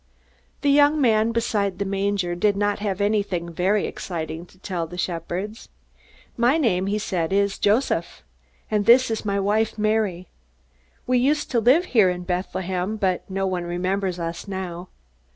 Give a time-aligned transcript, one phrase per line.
[0.61, 4.97] The young man beside the manger did not have anything very exciting to tell the
[4.97, 5.69] shepherds.
[6.35, 8.23] "My name," he said, "is Joseph.
[8.71, 10.27] This is my wife Mary.
[11.05, 14.89] We used to live here in Bethlehem, but no one remembers us now.